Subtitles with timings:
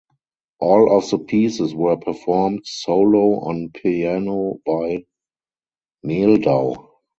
[0.59, 5.03] All of the pieces were performed solo on piano by
[6.03, 6.89] Mehldau.